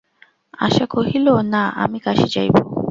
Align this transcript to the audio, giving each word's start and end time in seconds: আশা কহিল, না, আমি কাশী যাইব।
আশা 0.59 0.85
কহিল, 0.93 1.27
না, 1.53 1.63
আমি 1.83 1.99
কাশী 1.99 2.27
যাইব। 2.33 2.55